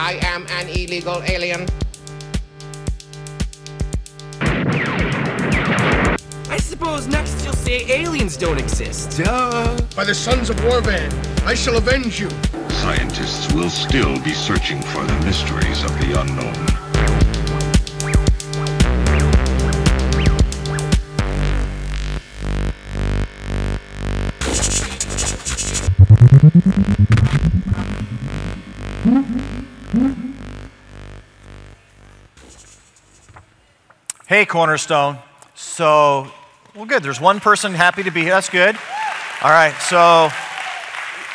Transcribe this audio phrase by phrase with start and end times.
[0.00, 1.66] I am an illegal alien.
[6.48, 9.18] I suppose next you'll say aliens don't exist.
[9.18, 9.76] Duh.
[9.96, 11.12] By the sons of Warvan,
[11.44, 12.30] I shall avenge you.
[12.70, 16.87] Scientists will still be searching for the mysteries of the unknown.
[34.28, 35.16] Hey, Cornerstone.
[35.54, 36.30] So,
[36.76, 37.02] well, good.
[37.02, 38.32] There's one person happy to be here.
[38.32, 38.76] That's good.
[39.42, 39.72] All right.
[39.80, 40.28] So,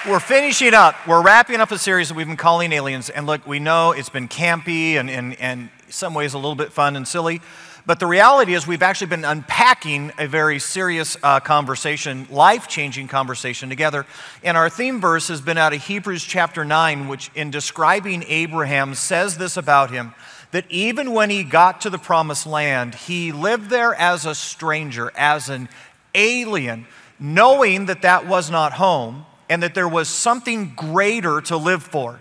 [0.07, 1.07] we're finishing up.
[1.07, 3.09] We're wrapping up a series that we've been calling Aliens.
[3.09, 6.53] And look, we know it's been campy and, and, and in some ways a little
[6.53, 7.41] bit fun and silly.
[7.87, 13.07] But the reality is, we've actually been unpacking a very serious uh, conversation, life changing
[13.07, 14.05] conversation together.
[14.43, 18.93] And our theme verse has been out of Hebrews chapter 9, which, in describing Abraham,
[18.93, 20.13] says this about him
[20.53, 25.11] that even when he got to the promised land, he lived there as a stranger,
[25.17, 25.67] as an
[26.13, 26.85] alien,
[27.19, 32.19] knowing that that was not home and that there was something greater to live for.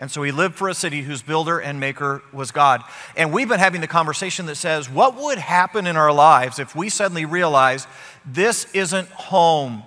[0.00, 2.82] And so he lived for a city whose builder and maker was God.
[3.18, 6.74] And we've been having the conversation that says, what would happen in our lives if
[6.74, 7.86] we suddenly realize
[8.24, 9.82] this isn't home?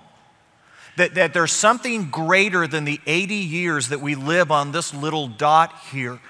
[0.98, 5.26] That, that there's something greater than the 80 years that we live on this little
[5.26, 6.20] dot here.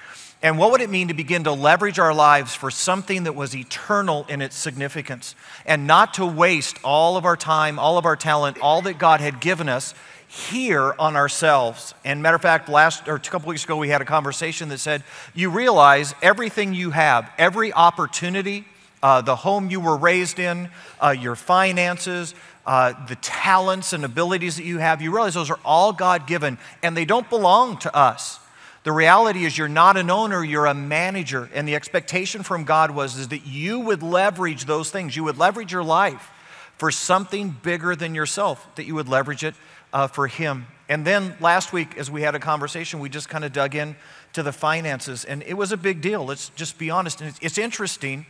[0.41, 3.53] And what would it mean to begin to leverage our lives for something that was
[3.53, 8.15] eternal in its significance and not to waste all of our time, all of our
[8.15, 9.93] talent, all that God had given us
[10.29, 11.93] here on ourselves?
[12.05, 14.77] And matter of fact, last or a couple weeks ago, we had a conversation that
[14.77, 18.63] said, You realize everything you have, every opportunity,
[19.03, 20.69] uh, the home you were raised in,
[21.01, 22.33] uh, your finances,
[22.65, 26.57] uh, the talents and abilities that you have, you realize those are all God given
[26.81, 28.39] and they don't belong to us.
[28.83, 31.49] The reality is you're not an owner, you're a manager.
[31.53, 35.15] And the expectation from God was is that you would leverage those things.
[35.15, 36.31] You would leverage your life
[36.77, 39.53] for something bigger than yourself, that you would leverage it
[39.91, 40.65] uh, for Him.
[40.87, 43.95] And then last week, as we had a conversation, we just kind of dug in
[44.33, 45.25] to the finances.
[45.25, 46.25] And it was a big deal.
[46.25, 47.19] Let's just be honest.
[47.19, 48.25] And it's, it's interesting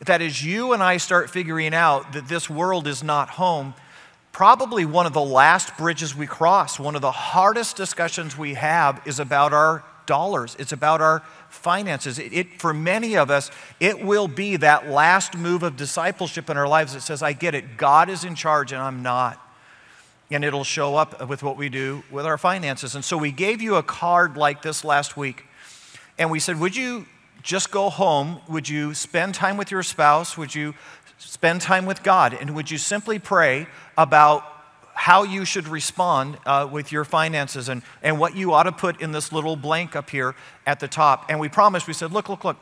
[0.00, 3.74] that as you and I start figuring out that this world is not home,
[4.32, 9.00] probably one of the last bridges we cross, one of the hardest discussions we have
[9.06, 10.56] is about our dollars.
[10.58, 12.18] It's about our finances.
[12.18, 16.56] It, it, for many of us, it will be that last move of discipleship in
[16.56, 19.38] our lives that says, I get it, God is in charge and I'm not.
[20.30, 22.94] And it'll show up with what we do with our finances.
[22.94, 25.44] And so we gave you a card like this last week.
[26.18, 27.06] And we said, Would you
[27.42, 28.40] just go home?
[28.48, 30.38] Would you spend time with your spouse?
[30.38, 30.74] Would you
[31.18, 32.34] spend time with God?
[32.34, 33.66] And would you simply pray
[33.96, 34.44] about
[34.94, 39.00] how you should respond uh, with your finances and, and what you ought to put
[39.00, 40.34] in this little blank up here
[40.66, 41.26] at the top?
[41.28, 42.56] And we promised, we said, look, look, look,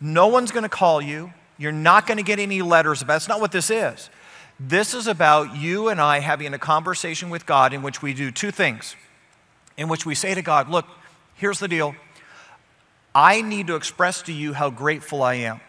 [0.00, 1.32] no one's going to call you.
[1.56, 3.16] You're not going to get any letters about it.
[3.16, 4.10] That's not what this is.
[4.60, 8.30] This is about you and I having a conversation with God in which we do
[8.30, 8.96] two things.
[9.76, 10.86] In which we say to God, look,
[11.34, 11.94] here's the deal.
[13.18, 15.60] I need to express to you how grateful I am.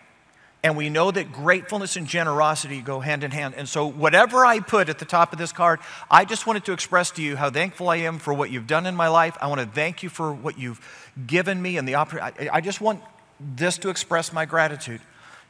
[0.61, 3.55] And we know that gratefulness and generosity go hand in hand.
[3.57, 5.79] And so, whatever I put at the top of this card,
[6.11, 8.85] I just wanted to express to you how thankful I am for what you've done
[8.85, 9.35] in my life.
[9.41, 10.79] I want to thank you for what you've
[11.25, 12.51] given me and the opportunity.
[12.51, 13.01] I just want
[13.39, 15.01] this to express my gratitude.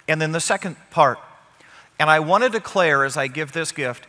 [0.08, 1.20] And then the second part,
[2.00, 4.08] and I want to declare as I give this gift,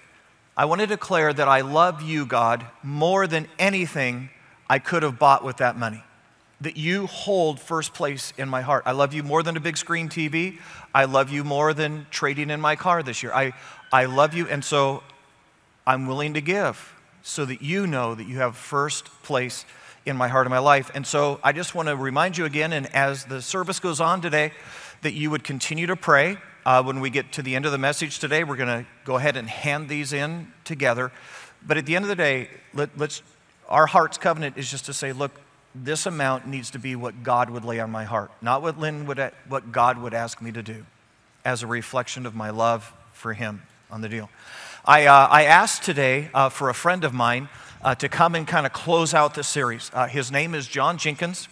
[0.57, 4.31] I want to declare that I love you, God, more than anything
[4.69, 6.05] I could have bought with that money
[6.61, 8.83] that you hold first place in my heart.
[8.87, 10.59] I love you more than a big screen TV.
[10.95, 13.33] I love you more than trading in my car this year.
[13.33, 13.53] I,
[13.93, 15.03] I love you, and so
[15.87, 19.65] I'm willing to give so that you know that you have first place
[20.07, 20.91] in my heart and my life.
[20.95, 24.21] And so I just want to remind you again, and as the service goes on
[24.21, 24.53] today,
[25.03, 26.37] that you would continue to pray.
[26.67, 29.17] Uh, when we get to the end of the message today, we're going to go
[29.17, 31.11] ahead and hand these in together.
[31.67, 33.23] But at the end of the day, let, let's,
[33.69, 35.33] our heart's covenant is just to say, look,
[35.75, 39.07] this amount needs to be what God would lay on my heart, not what Lynn
[39.07, 40.85] would, what God would ask me to do,
[41.45, 44.31] as a reflection of my love for Him on the deal.
[44.85, 47.49] I, uh, I asked today uh, for a friend of mine
[47.83, 49.91] uh, to come and kind of close out the series.
[49.93, 51.49] Uh, his name is John Jenkins.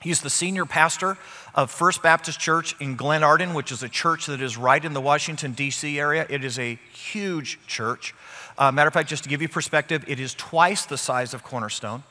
[0.00, 1.18] He's the senior pastor
[1.54, 5.00] of First Baptist Church in Glenarden, which is a church that is right in the
[5.00, 5.98] Washington, D.C.
[5.98, 6.24] area.
[6.30, 8.14] It is a huge church.
[8.56, 11.42] Uh, matter of fact, just to give you perspective, it is twice the size of
[11.42, 12.04] Cornerstone.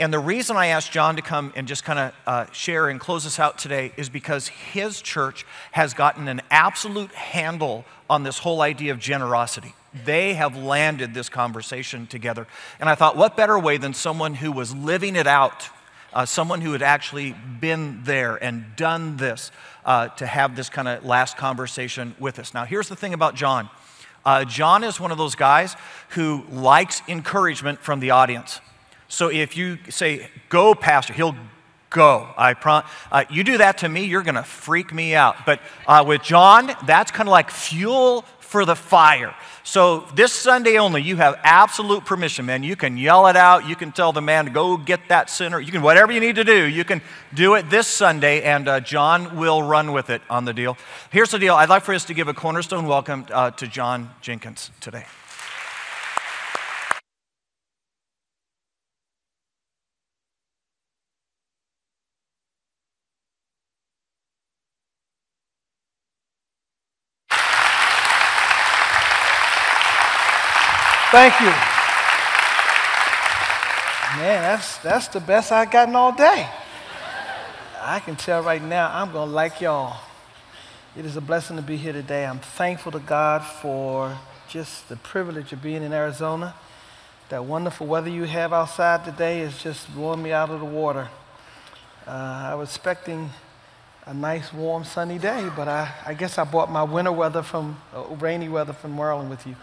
[0.00, 3.00] And the reason I asked John to come and just kind of uh, share and
[3.00, 8.38] close us out today is because his church has gotten an absolute handle on this
[8.38, 9.74] whole idea of generosity.
[10.04, 12.46] They have landed this conversation together.
[12.78, 15.68] And I thought, what better way than someone who was living it out
[16.12, 19.50] uh, someone who had actually been there and done this
[19.84, 22.54] uh, to have this kind of last conversation with us.
[22.54, 23.68] Now, here's the thing about John
[24.24, 25.76] uh, John is one of those guys
[26.10, 28.60] who likes encouragement from the audience.
[29.08, 31.36] So if you say, go, Pastor, he'll
[31.90, 32.28] go.
[32.36, 35.46] I prom- uh, you do that to me, you're going to freak me out.
[35.46, 39.34] But uh, with John, that's kind of like fuel for the fire.
[39.62, 42.62] So this Sunday only, you have absolute permission, man.
[42.62, 43.68] You can yell it out.
[43.68, 45.60] You can tell the man to go get that sinner.
[45.60, 47.02] You can, whatever you need to do, you can
[47.34, 50.78] do it this Sunday, and uh, John will run with it on the deal.
[51.10, 54.10] Here's the deal I'd like for us to give a cornerstone welcome uh, to John
[54.22, 55.04] Jenkins today.
[71.10, 71.46] Thank you.
[74.20, 76.46] Man, that's, that's the best I've gotten all day.
[77.80, 80.00] I can tell right now I'm going to like y'all.
[80.98, 82.26] It is a blessing to be here today.
[82.26, 84.18] I'm thankful to God for
[84.50, 86.54] just the privilege of being in Arizona.
[87.30, 91.08] That wonderful weather you have outside today is just blowing me out of the water.
[92.06, 92.10] Uh,
[92.50, 93.30] I was expecting
[94.04, 97.78] a nice, warm, sunny day, but I, I guess I brought my winter weather from,
[97.94, 99.56] uh, rainy weather from Maryland with you.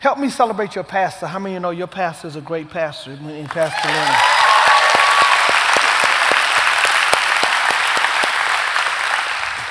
[0.00, 1.26] Help me celebrate your pastor.
[1.26, 4.16] How many of you know your pastor is a great pastor in Pastor Lenny?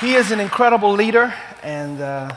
[0.02, 1.32] He is an incredible leader,
[1.62, 2.36] and uh,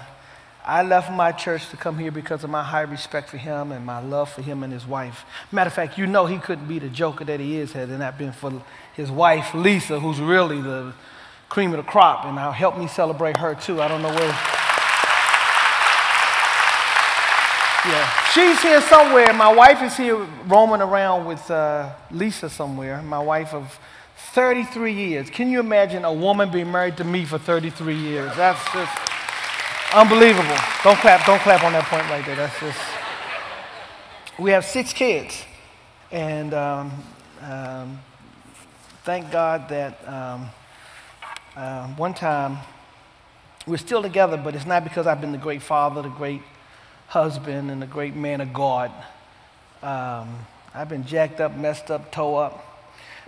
[0.65, 3.85] I left my church to come here because of my high respect for him and
[3.85, 5.25] my love for him and his wife.
[5.51, 7.97] Matter of fact, you know he couldn't be the joker that he is had it
[7.97, 10.93] not been for his wife, Lisa, who's really the
[11.49, 13.81] cream of the crop, and now help me celebrate her too.
[13.81, 14.61] I don't know where.
[17.83, 19.33] Yeah, she's here somewhere.
[19.33, 23.01] My wife is here roaming around with uh, Lisa somewhere.
[23.01, 23.80] My wife of
[24.33, 25.30] 33 years.
[25.31, 28.36] Can you imagine a woman being married to me for 33 years?
[28.36, 28.92] That's just
[29.95, 30.56] unbelievable.
[30.83, 31.25] Don't clap.
[31.25, 32.36] Don't clap on that point right there.
[32.36, 32.80] That's just.
[34.38, 35.44] We have six kids,
[36.12, 36.92] and um,
[37.42, 38.00] um,
[39.04, 40.50] thank God that um,
[41.56, 42.60] uh, one time
[43.66, 46.42] we're still together, but it's not because I've been the great father, the great
[47.12, 48.90] husband and a great man of God.
[49.84, 50.34] Um,
[50.74, 52.66] I've been jacked up, messed up, toe up.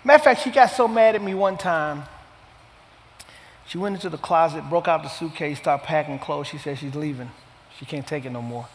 [0.06, 2.04] Matter of fact, she got so mad at me one time.
[3.68, 6.48] She went into the closet, broke out the suitcase, started packing clothes.
[6.48, 7.30] She said she's leaving.
[7.78, 8.70] She can't take it no more.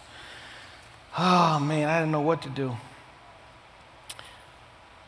[1.16, 2.76] Oh man, I didn't know what to do.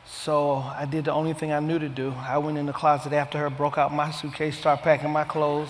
[0.06, 2.14] So I did the only thing I knew to do.
[2.16, 5.68] I went in the closet after her, broke out my suitcase, started packing my clothes.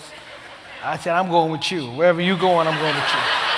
[0.81, 1.87] I said, I'm going with you.
[1.91, 3.50] Wherever you're going, I'm going with you.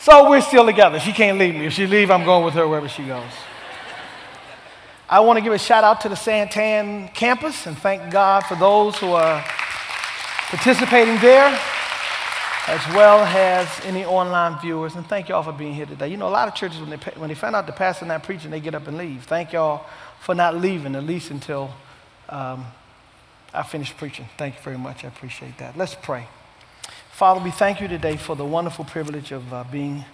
[0.00, 0.98] So we're still together.
[0.98, 1.66] She can't leave me.
[1.66, 3.30] If she leave, I'm going with her wherever she goes.
[5.10, 8.54] I want to give a shout out to the Santan campus and thank God for
[8.54, 9.44] those who are
[10.48, 11.48] participating there,
[12.66, 14.94] as well as any online viewers.
[14.94, 16.08] And thank y'all for being here today.
[16.08, 18.22] You know, a lot of churches, when they, when they find out the pastor not
[18.22, 19.24] preaching, they get up and leave.
[19.24, 19.84] Thank y'all
[20.20, 21.72] for not leaving, at least until
[22.30, 22.64] um,
[23.52, 24.30] I finish preaching.
[24.38, 25.04] Thank you very much.
[25.04, 25.76] I appreciate that.
[25.76, 26.26] Let's pray.
[27.20, 30.06] Father, we thank you today for the wonderful privilege of uh, being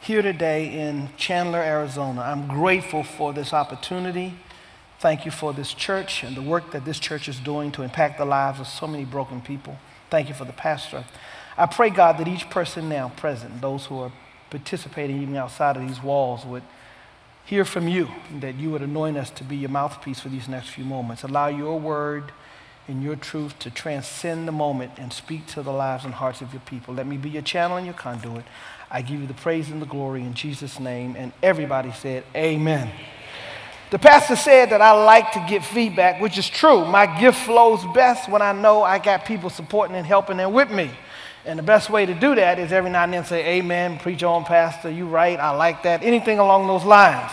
[0.00, 2.22] here today in Chandler, Arizona.
[2.22, 4.34] I'm grateful for this opportunity.
[4.98, 8.18] Thank you for this church and the work that this church is doing to impact
[8.18, 9.78] the lives of so many broken people.
[10.10, 11.04] Thank you for the pastor.
[11.56, 14.12] I pray, God, that each person now present, those who are
[14.50, 16.64] participating even outside of these walls, would
[17.44, 18.08] hear from you,
[18.40, 21.22] that you would anoint us to be your mouthpiece for these next few moments.
[21.22, 22.32] Allow your word
[22.90, 26.52] in your truth to transcend the moment and speak to the lives and hearts of
[26.52, 26.92] your people.
[26.92, 28.44] Let me be your channel and your conduit.
[28.90, 31.14] I give you the praise and the glory in Jesus' name.
[31.16, 32.90] And everybody said, Amen.
[33.90, 36.84] The pastor said that I like to get feedback, which is true.
[36.84, 40.70] My gift flows best when I know I got people supporting and helping and with
[40.70, 40.90] me.
[41.44, 44.22] And the best way to do that is every now and then say, Amen, preach
[44.24, 47.30] on, Pastor, you right, I like that, anything along those lines.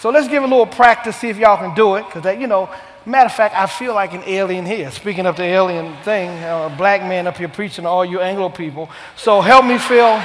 [0.00, 2.46] So let's give a little practice, see if y'all can do it, because that, you
[2.46, 2.68] know,
[3.06, 4.90] Matter of fact, I feel like an alien here.
[4.90, 8.20] Speaking of the alien thing, uh, a black man up here preaching to all you
[8.20, 8.88] Anglo people.
[9.14, 10.16] So help me feel,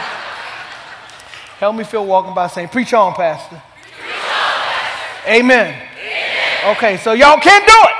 [1.59, 3.61] help me feel walking by saying, preach on, Pastor.
[3.91, 5.29] Preach on, Pastor.
[5.29, 5.75] Amen.
[5.75, 6.75] Amen.
[6.77, 7.95] Okay, so y'all can't do it.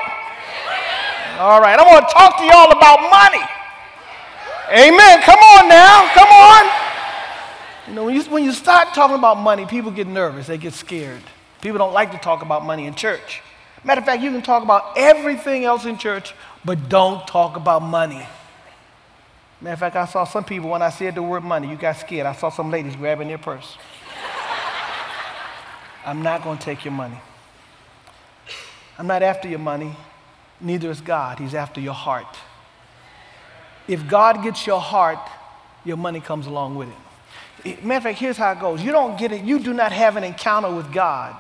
[1.39, 3.43] All right, I want to talk to y'all about money.
[4.71, 5.21] Amen.
[5.23, 6.09] Come on now.
[6.13, 6.71] Come on.
[7.87, 10.47] You know, when you, when you start talking about money, people get nervous.
[10.47, 11.23] They get scared.
[11.61, 13.41] People don't like to talk about money in church.
[13.83, 16.33] Matter of fact, you can talk about everything else in church,
[16.65, 18.25] but don't talk about money.
[19.61, 21.97] Matter of fact, I saw some people when I said the word money, you got
[21.97, 22.25] scared.
[22.25, 23.77] I saw some ladies grabbing their purse.
[26.05, 27.19] I'm not going to take your money.
[28.97, 29.95] I'm not after your money,
[30.59, 31.39] neither is God.
[31.39, 32.37] He's after your heart.
[33.87, 35.19] If God gets your heart,
[35.85, 36.89] your money comes along with
[37.63, 37.83] it.
[37.83, 38.81] Matter of fact, here's how it goes.
[38.81, 41.35] You don't get it, you do not have an encounter with God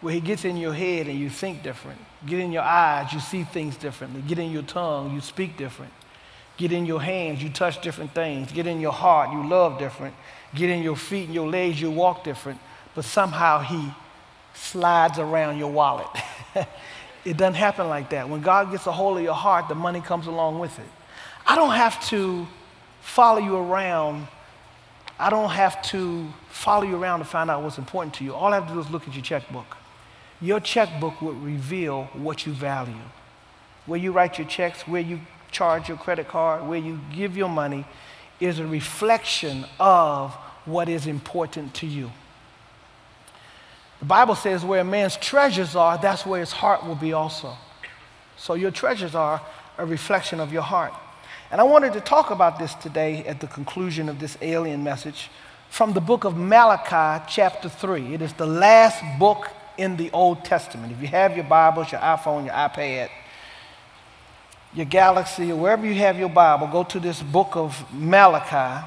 [0.00, 2.00] where He gets in your head and you think different.
[2.26, 4.22] Get in your eyes, you see things differently.
[4.22, 5.92] Get in your tongue, you speak different.
[6.56, 8.50] Get in your hands, you touch different things.
[8.50, 10.14] Get in your heart, you love different.
[10.54, 12.58] Get in your feet and your legs, you walk different.
[12.94, 13.92] But somehow He
[14.54, 16.08] slides around your wallet.
[17.24, 18.28] it doesn't happen like that.
[18.28, 20.88] When God gets a hold of your heart, the money comes along with it.
[21.46, 22.46] I don't have to
[23.00, 24.26] follow you around.
[25.18, 28.34] I don't have to follow you around to find out what's important to you.
[28.34, 29.76] All I have to do is look at your checkbook.
[30.40, 32.94] Your checkbook would reveal what you value.
[33.86, 37.48] Where you write your checks, where you charge your credit card, where you give your
[37.48, 37.84] money
[38.38, 42.10] is a reflection of what is important to you.
[43.98, 47.54] The Bible says where a man's treasures are, that's where his heart will be also.
[48.36, 49.40] So your treasures are
[49.76, 50.92] a reflection of your heart.
[51.50, 55.30] And I wanted to talk about this today at the conclusion of this alien message
[55.70, 58.14] from the book of Malachi, chapter 3.
[58.14, 60.92] It is the last book in the Old Testament.
[60.92, 63.08] If you have your Bibles, your iPhone, your iPad,
[64.74, 68.86] your Galaxy, or wherever you have your Bible, go to this book of Malachi.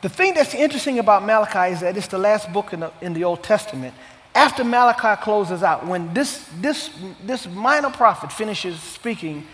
[0.00, 3.12] The thing that's interesting about Malachi is that it's the last book in the, in
[3.12, 3.94] the Old Testament.
[4.34, 6.90] After Malachi closes out, when this, this,
[7.24, 9.46] this minor prophet finishes speaking,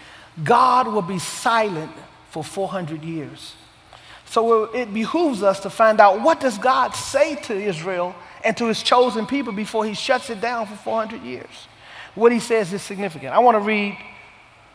[0.44, 1.90] God will be silent
[2.30, 3.54] for 400 years.
[4.26, 8.14] So it behooves us to find out what does God say to Israel
[8.44, 11.68] and to his chosen people before he shuts it down for 400 years.
[12.14, 13.34] What he says is significant.
[13.34, 13.96] I want to read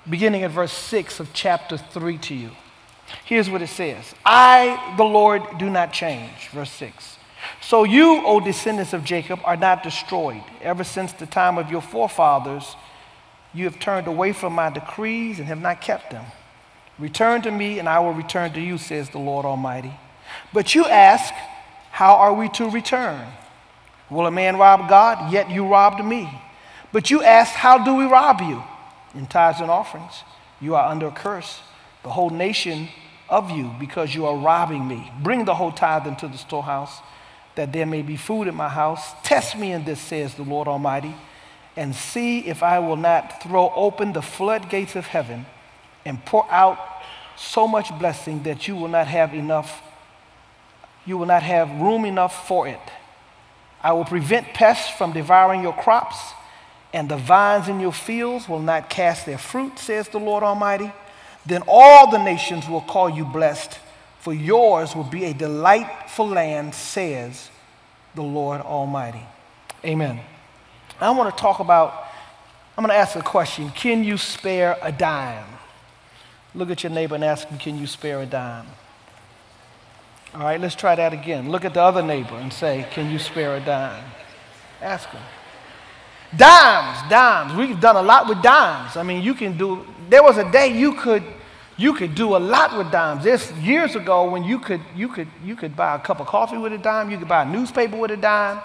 [0.09, 2.51] beginning at verse 6 of chapter 3 to you.
[3.25, 6.49] Here's what it says I, the Lord, do not change.
[6.51, 7.17] Verse 6.
[7.61, 10.43] So you, O descendants of Jacob, are not destroyed.
[10.61, 12.75] Ever since the time of your forefathers,
[13.53, 16.25] you have turned away from my decrees and have not kept them.
[16.97, 19.93] Return to me, and I will return to you, says the Lord Almighty.
[20.53, 21.33] But you ask,
[21.91, 23.27] How are we to return?
[24.13, 25.33] Will a man rob God?
[25.33, 26.29] Yet you robbed me.
[26.91, 28.63] But you ask, How do we rob you?
[29.15, 30.23] In tithes and offerings.
[30.61, 31.59] You are under a curse,
[32.03, 32.87] the whole nation
[33.27, 35.11] of you, because you are robbing me.
[35.21, 36.99] Bring the whole tithe into the storehouse,
[37.55, 39.11] that there may be food in my house.
[39.23, 41.15] Test me in this, says the Lord Almighty,
[41.75, 45.45] and see if I will not throw open the floodgates of heaven
[46.05, 46.77] and pour out
[47.35, 49.81] so much blessing that you will not have enough,
[51.05, 52.79] you will not have room enough for it.
[53.83, 56.17] I will prevent pests from devouring your crops,
[56.93, 60.91] and the vines in your fields will not cast their fruit, says the Lord Almighty.
[61.45, 63.79] Then all the nations will call you blessed,
[64.19, 67.49] for yours will be a delightful land, says
[68.15, 69.25] the Lord Almighty.
[69.83, 70.21] Amen.
[71.01, 72.05] I want to talk about,
[72.77, 75.45] I'm going to ask a question Can you spare a dime?
[76.55, 78.67] Look at your neighbor and ask him, Can you spare a dime?
[80.35, 81.49] All right, let's try that again.
[81.51, 84.03] Look at the other neighbor and say, Can you spare a dime?
[84.81, 85.21] Ask him.
[86.35, 87.53] Dimes, dimes.
[87.53, 88.97] We've done a lot with dimes.
[88.97, 91.23] I mean, you can do, there was a day you could.
[91.75, 93.23] You could do a lot with dimes.
[93.23, 96.57] There's years ago when you could, you, could, you could buy a cup of coffee
[96.57, 98.61] with a dime, you could buy a newspaper with a dime.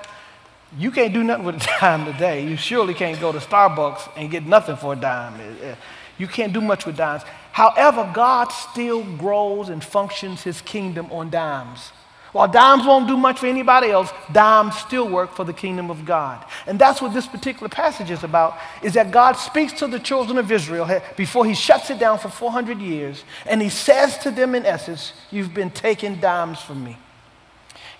[0.76, 2.46] You can't do nothing with a dime today.
[2.46, 5.34] You surely can't go to Starbucks and get nothing for a dime.
[5.40, 5.74] Uh, uh,
[6.18, 7.22] you can't do much with dimes.
[7.58, 11.90] However, God still grows and functions his kingdom on dimes.
[12.30, 16.04] While dimes won't do much for anybody else, dimes still work for the kingdom of
[16.04, 16.44] God.
[16.68, 20.38] And that's what this particular passage is about, is that God speaks to the children
[20.38, 24.54] of Israel before he shuts it down for 400 years, and he says to them
[24.54, 26.96] in essence, you've been taking dimes from me.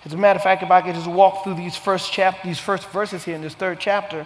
[0.05, 2.59] As a matter of fact, if I could just walk through these first chap- these
[2.59, 4.25] first verses here in this third chapter,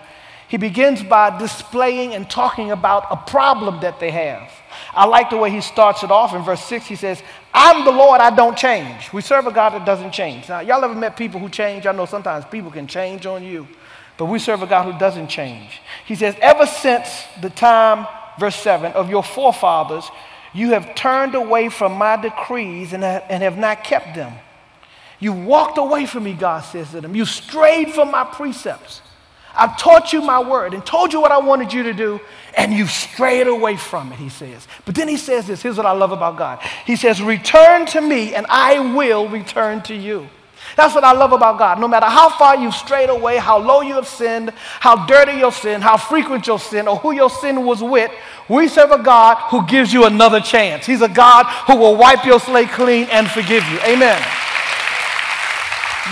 [0.53, 4.51] he begins by displaying and talking about a problem that they have.
[4.93, 6.86] I like the way he starts it off in verse 6.
[6.86, 9.12] He says, I'm the Lord, I don't change.
[9.12, 10.48] We serve a God that doesn't change.
[10.48, 11.88] Now, y'all ever met people who change?
[11.88, 13.67] I know sometimes people can change on you,
[14.15, 15.81] but we serve a God who doesn't change.
[16.05, 17.10] He says, Ever since
[17.41, 18.05] the time,
[18.39, 20.07] verse 7, of your forefathers,
[20.53, 24.33] you have turned away from my decrees and have not kept them.
[25.19, 27.15] You walked away from me, God says to them.
[27.15, 29.01] You strayed from my precepts.
[29.55, 32.19] I've taught you my word and told you what I wanted you to do,
[32.57, 34.67] and you've strayed away from it, he says.
[34.86, 36.60] But then he says this here's what I love about God.
[36.86, 40.27] He says, Return to me, and I will return to you.
[40.75, 41.79] That's what I love about God.
[41.79, 45.51] No matter how far you've strayed away, how low you have sinned, how dirty your
[45.51, 48.12] sin, how frequent your sin, or who your sin was with,
[48.50, 50.86] we serve a God who gives you another chance.
[50.86, 53.79] He's a God who will wipe your slate clean and forgive you.
[53.81, 54.22] Amen.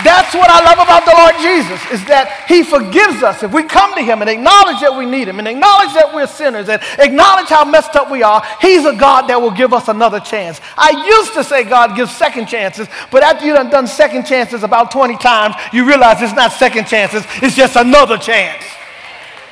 [0.00, 3.42] That's what I love about the Lord Jesus, is that He forgives us.
[3.42, 6.26] If we come to Him and acknowledge that we need Him and acknowledge that we're
[6.26, 9.88] sinners and acknowledge how messed up we are, He's a God that will give us
[9.88, 10.62] another chance.
[10.78, 14.90] I used to say God gives second chances, but after you've done second chances about
[14.90, 18.64] 20 times, you realize it's not second chances, it's just another chance.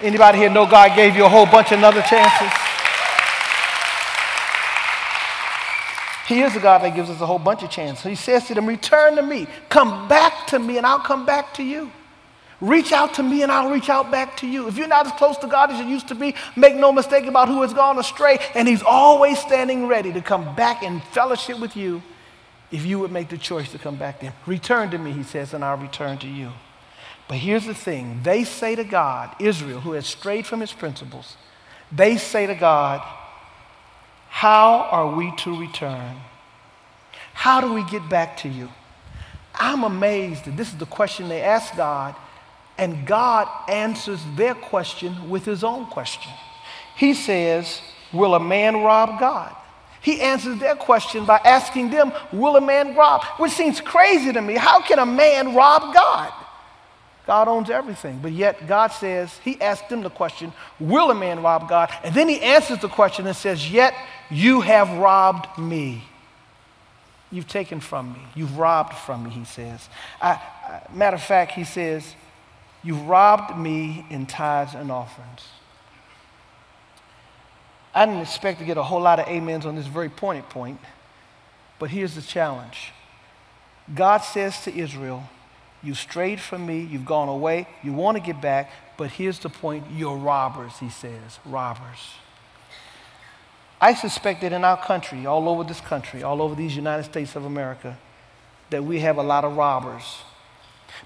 [0.01, 2.70] Anybody here know God gave you a whole bunch of another chances?
[6.31, 8.05] He is a God that gives us a whole bunch of chances.
[8.05, 9.49] He says to them, Return to me.
[9.69, 11.91] Come back to me, and I'll come back to you.
[12.61, 14.69] Reach out to me, and I'll reach out back to you.
[14.69, 17.27] If you're not as close to God as you used to be, make no mistake
[17.27, 18.39] about who has gone astray.
[18.55, 22.01] And He's always standing ready to come back in fellowship with you
[22.71, 24.35] if you would make the choice to come back to Him.
[24.47, 26.53] Return to me, He says, and I'll return to you.
[27.27, 31.37] But here's the thing they say to God, Israel, who has strayed from His principles,
[31.91, 33.05] they say to God,
[34.31, 36.17] how are we to return?
[37.35, 38.71] How do we get back to you?
[39.55, 42.15] I'm amazed that this is the question they ask God,
[42.79, 46.33] and God answers their question with his own question.
[46.97, 47.83] He says,
[48.13, 49.55] Will a man rob God?
[50.01, 53.25] He answers their question by asking them, Will a man rob?
[53.37, 54.55] Which seems crazy to me.
[54.55, 56.33] How can a man rob God?
[57.27, 58.19] God owns everything.
[58.23, 61.91] But yet, God says, He asked them the question, Will a man rob God?
[62.03, 63.93] And then He answers the question and says, Yet
[64.31, 66.05] you have robbed me.
[67.33, 68.21] You've taken from me.
[68.35, 69.89] You've robbed from me, He says.
[70.21, 72.15] I, I, matter of fact, He says,
[72.83, 75.43] You've robbed me in tithes and offerings.
[77.95, 80.81] I didn't expect to get a whole lot of amens on this very pointed point,
[81.79, 82.93] but here's the challenge
[83.95, 85.29] God says to Israel,
[85.83, 86.81] you strayed from me.
[86.81, 87.67] You've gone away.
[87.83, 88.71] You want to get back.
[88.97, 91.39] But here's the point you're robbers, he says.
[91.47, 92.15] Robbers.
[93.81, 97.35] I suspect that in our country, all over this country, all over these United States
[97.35, 97.97] of America,
[98.69, 100.19] that we have a lot of robbers.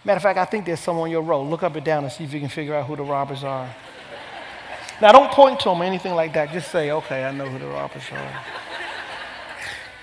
[0.04, 1.43] Matter of fact, I think there's some on your row.
[1.43, 3.73] Look up and down and see if you can figure out who the robbers are.
[5.00, 6.50] now, don't point to them or anything like that.
[6.50, 8.45] Just say, okay, I know who the robbers are.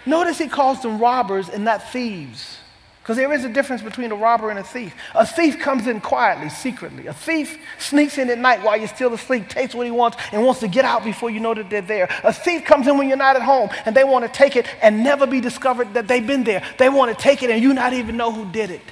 [0.05, 2.60] Notice he calls them robbers and not thieves.
[3.01, 4.93] Because there is a difference between a robber and a thief.
[5.15, 7.07] A thief comes in quietly, secretly.
[7.07, 10.45] A thief sneaks in at night while you're still asleep, takes what he wants, and
[10.45, 12.07] wants to get out before you know that they're there.
[12.23, 14.67] A thief comes in when you're not at home, and they want to take it
[14.83, 16.63] and never be discovered that they've been there.
[16.77, 18.83] They want to take it, and you not even know who did it.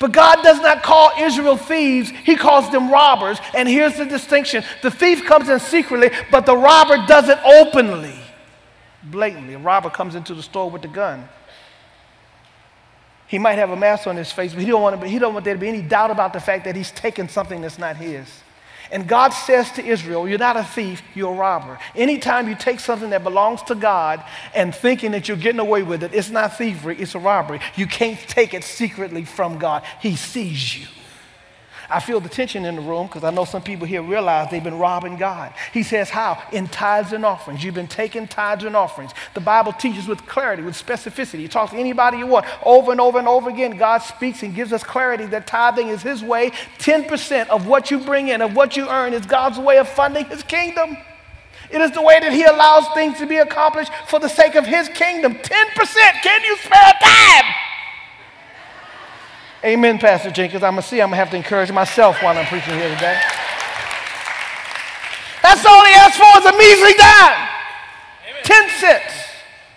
[0.00, 3.38] But God does not call Israel thieves, He calls them robbers.
[3.54, 8.18] And here's the distinction the thief comes in secretly, but the robber does it openly,
[9.04, 9.54] blatantly.
[9.54, 11.28] A robber comes into the store with the gun.
[13.28, 15.34] He might have a mask on his face, but he don't, want to he don't
[15.34, 17.96] want there to be any doubt about the fact that he's taken something that's not
[17.96, 18.26] his.
[18.90, 21.78] And God says to Israel, You're not a thief, you're a robber.
[21.94, 26.02] Anytime you take something that belongs to God and thinking that you're getting away with
[26.02, 27.60] it, it's not thievery, it's a robbery.
[27.76, 30.86] You can't take it secretly from God, He sees you.
[31.90, 34.62] I feel the tension in the room because I know some people here realize they've
[34.62, 35.54] been robbing God.
[35.72, 36.42] He says, How?
[36.52, 37.64] In tithes and offerings.
[37.64, 39.12] You've been taking tithes and offerings.
[39.32, 41.40] The Bible teaches with clarity, with specificity.
[41.40, 42.44] You talk to anybody you want.
[42.62, 46.02] Over and over and over again, God speaks and gives us clarity that tithing is
[46.02, 46.50] His way.
[46.78, 50.26] 10% of what you bring in, of what you earn, is God's way of funding
[50.26, 50.94] His kingdom.
[51.70, 54.66] It is the way that He allows things to be accomplished for the sake of
[54.66, 55.34] His kingdom.
[55.34, 55.42] 10%.
[56.22, 57.54] Can you spare a dime?
[59.64, 60.62] Amen, Pastor Jenkins.
[60.62, 62.94] I'm going to see I'm going to have to encourage myself while I'm preaching here
[62.94, 63.18] today.
[65.42, 67.48] That's all he asked for is a measly dime.
[68.30, 68.42] Amen.
[68.44, 69.14] 10 cents.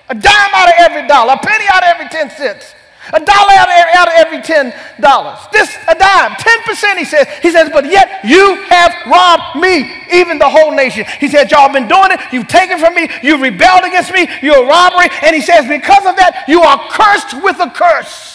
[0.09, 1.33] A dime out of every dollar.
[1.33, 2.75] A penny out of every 10 cents.
[3.13, 5.39] A dollar out of, out of every ten dollars.
[5.51, 6.99] This a dime, ten percent.
[6.99, 7.27] He says.
[7.41, 11.05] He says, but yet you have robbed me, even the whole nation.
[11.19, 12.19] He said, y'all been doing it.
[12.31, 13.09] You've taken from me.
[13.23, 14.29] You rebelled against me.
[14.43, 15.09] You're a robbery.
[15.23, 18.30] And he says, because of that, you are cursed with a curse.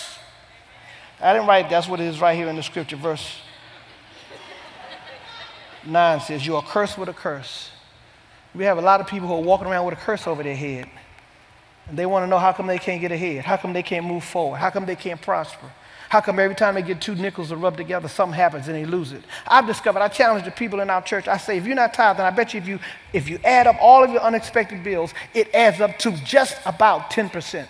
[1.26, 2.94] I didn't write, that's what it is right here in the scripture.
[2.94, 3.38] Verse
[5.84, 7.70] 9 says, You are cursed with a curse.
[8.54, 10.54] We have a lot of people who are walking around with a curse over their
[10.54, 10.88] head.
[11.88, 13.44] And they want to know how come they can't get ahead?
[13.44, 14.58] How come they can't move forward?
[14.58, 15.68] How come they can't prosper?
[16.08, 18.84] How come every time they get two nickels to rub together, something happens and they
[18.84, 19.24] lose it?
[19.48, 21.26] I've discovered, I challenge the people in our church.
[21.26, 22.78] I say, if you're not tithing, I bet you if you,
[23.12, 27.10] if you add up all of your unexpected bills, it adds up to just about
[27.10, 27.66] 10%.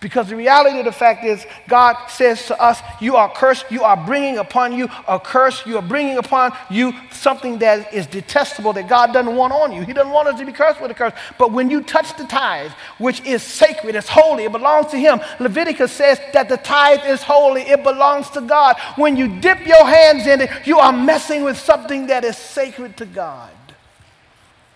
[0.00, 3.70] Because the reality of the fact is, God says to us, You are cursed.
[3.70, 5.64] You are bringing upon you a curse.
[5.66, 9.82] You are bringing upon you something that is detestable that God doesn't want on you.
[9.82, 11.14] He doesn't want us to be cursed with a curse.
[11.38, 15.20] But when you touch the tithe, which is sacred, it's holy, it belongs to Him.
[15.40, 18.76] Leviticus says that the tithe is holy, it belongs to God.
[18.96, 22.96] When you dip your hands in it, you are messing with something that is sacred
[22.98, 23.50] to God.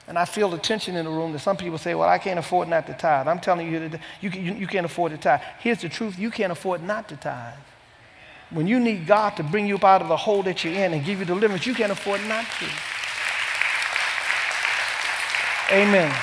[0.09, 2.39] And I feel the tension in the room that some people say, well, I can't
[2.39, 3.29] afford not to tithe.
[3.29, 3.91] I'm telling you,
[4.23, 5.43] you, you, you can't afford to tithe.
[5.61, 7.55] Here's the truth you can't afford not to tithe.
[8.51, 10.95] When you need God to bring you up out of the hole that you're in
[10.95, 12.67] and give you deliverance, you can't afford not to.
[15.75, 16.15] Amen.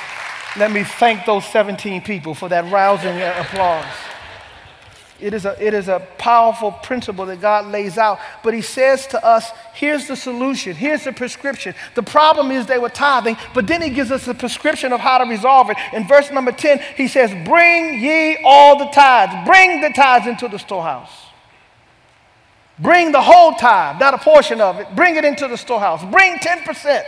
[0.57, 3.85] Let me thank those 17 people for that rousing applause.
[5.19, 8.19] It is, a, it is a powerful principle that God lays out.
[8.43, 11.73] But He says to us, here's the solution, here's the prescription.
[11.95, 15.19] The problem is they were tithing, but then He gives us a prescription of how
[15.19, 15.77] to resolve it.
[15.93, 20.49] In verse number 10, He says, Bring ye all the tithes, bring the tithes into
[20.49, 21.11] the storehouse.
[22.77, 24.95] Bring the whole tithe, not a portion of it.
[24.95, 26.03] Bring it into the storehouse.
[26.11, 27.05] Bring 10%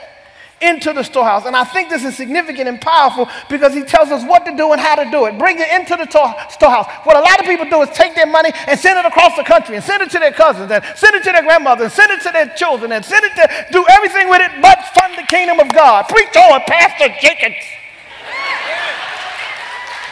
[0.62, 1.46] into the storehouse.
[1.46, 4.72] And I think this is significant and powerful because he tells us what to do
[4.72, 5.38] and how to do it.
[5.38, 6.10] Bring it into the
[6.50, 6.88] storehouse.
[7.06, 9.44] What a lot of people do is take their money and send it across the
[9.44, 12.12] country and send it to their cousins and send it to their grandmothers and send
[12.12, 15.28] it to their children and send it to do everything with it but fund the
[15.30, 16.08] kingdom of God.
[16.10, 17.64] Preach on, Pastor Jenkins.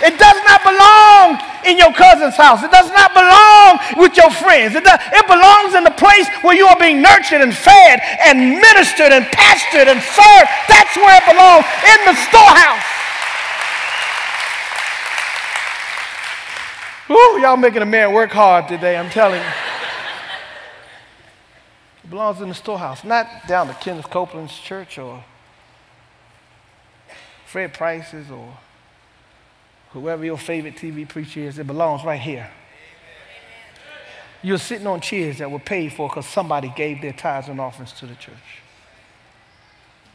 [0.02, 2.62] It does not belong in your cousin's house.
[2.64, 4.76] It does not belong with your friends.
[4.76, 8.60] It, does, it belongs in the place where you are being nurtured and fed and
[8.60, 10.50] ministered and pastored and served.
[10.68, 12.84] That's where it belongs, in the storehouse.
[17.10, 19.48] Ooh, y'all making a man work hard today, I'm telling you.
[22.04, 25.24] It belongs in the storehouse, not down to Kenneth Copeland's church or
[27.46, 28.58] Fred Price's or
[30.02, 32.50] whoever your favorite TV preacher is, it belongs right here.
[34.42, 37.94] You're sitting on chairs that were paid for because somebody gave their tithes and offerings
[37.94, 38.62] to the church.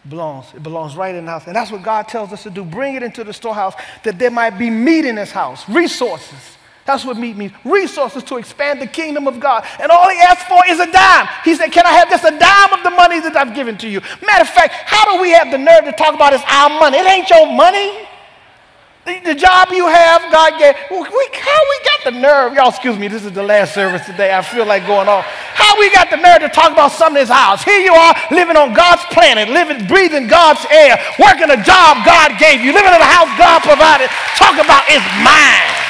[0.05, 0.47] It belongs.
[0.55, 1.47] It belongs right in the house.
[1.47, 2.64] And that's what God tells us to do.
[2.64, 6.38] Bring it into the storehouse that there might be meat in this house, resources.
[6.85, 7.53] That's what meat means.
[7.64, 9.64] Resources to expand the kingdom of God.
[9.81, 11.29] And all he asks for is a dime.
[11.45, 13.88] He said, Can I have just a dime of the money that I've given to
[13.88, 14.01] you?
[14.25, 16.99] Matter of fact, how do we have the nerve to talk about it's our money?
[16.99, 18.07] It ain't your money.
[19.07, 20.75] The, the, job you have, God gave.
[20.91, 22.53] We, how we got the nerve?
[22.55, 24.37] Y'all, excuse me, this is the last service today.
[24.37, 25.25] I feel like going off.
[25.25, 27.63] How we got the nerve to talk about something that's ours?
[27.63, 32.39] Here you are, living on God's planet, living, breathing God's air, working a job God
[32.39, 34.11] gave you, living in a house God provided.
[34.37, 35.81] Talk about it's mine.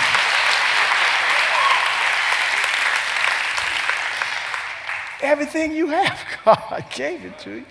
[5.23, 7.64] Everything you have, God gave it to you.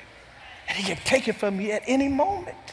[0.67, 2.68] And He can take it from you at any moment.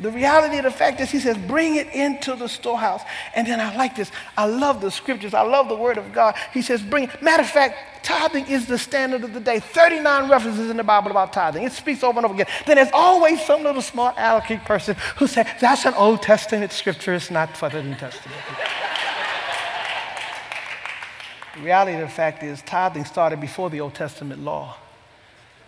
[0.00, 3.02] The reality of the fact is, he says, bring it into the storehouse.
[3.34, 4.10] And then I like this.
[4.36, 5.34] I love the scriptures.
[5.34, 6.34] I love the word of God.
[6.52, 7.10] He says, bring.
[7.20, 9.60] Matter of fact, tithing is the standard of the day.
[9.60, 11.64] 39 references in the Bible about tithing.
[11.64, 12.46] It speaks over and over again.
[12.66, 17.14] Then there's always some little smart alecky person who says, that's an Old Testament scripture.
[17.14, 18.40] It's not for the New Testament.
[21.54, 24.76] the reality of the fact is, tithing started before the Old Testament law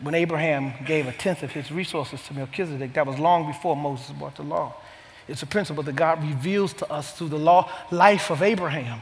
[0.01, 4.11] when Abraham gave a tenth of his resources to Melchizedek, that was long before Moses
[4.11, 4.75] brought the law.
[5.29, 9.01] It's a principle that God reveals to us through the law life of Abraham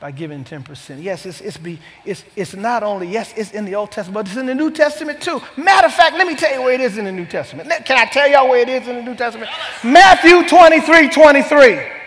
[0.00, 1.02] by giving 10%.
[1.02, 4.26] Yes, it's, it's, be, it's, it's not only, yes, it's in the Old Testament, but
[4.28, 5.40] it's in the New Testament too.
[5.56, 7.68] Matter of fact, let me tell you where it is in the New Testament.
[7.84, 9.50] Can I tell y'all where it is in the New Testament?
[9.82, 11.97] Matthew 23 23.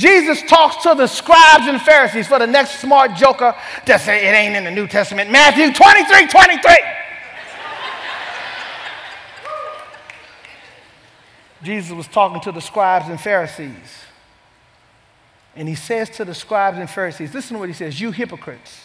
[0.00, 4.32] Jesus talks to the scribes and Pharisees for the next smart joker that say it
[4.32, 5.30] ain't in the New Testament.
[5.30, 6.76] Matthew 23 23.
[11.62, 14.04] Jesus was talking to the scribes and Pharisees.
[15.54, 18.80] And he says to the scribes and Pharisees, listen to what he says, you hypocrites.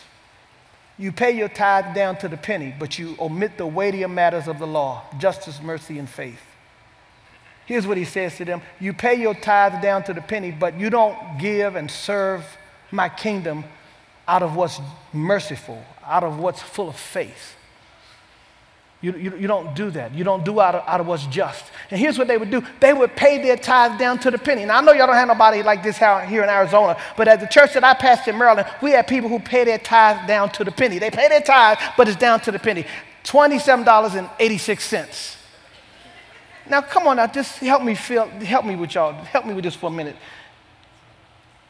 [0.97, 4.59] You pay your tithe down to the penny, but you omit the weightier matters of
[4.59, 6.41] the law justice, mercy, and faith.
[7.65, 10.79] Here's what he says to them You pay your tithe down to the penny, but
[10.79, 12.45] you don't give and serve
[12.91, 13.63] my kingdom
[14.27, 14.79] out of what's
[15.13, 17.55] merciful, out of what's full of faith.
[19.01, 20.15] You, you, you, don't do that.
[20.15, 21.63] You don't do out of, out of what's just.
[21.91, 24.65] And here's what they would do they would pay their tithes down to the penny.
[24.65, 27.45] Now, I know y'all don't have nobody like this here in Arizona, but at the
[27.45, 30.63] church that I passed in Maryland, we had people who pay their tithes down to
[30.63, 30.97] the penny.
[30.97, 32.85] They pay their tithe, but it's down to the penny
[33.25, 35.35] $27.86.
[36.69, 39.63] Now, come on now, just help me feel, help me with y'all, help me with
[39.63, 40.15] this for a minute.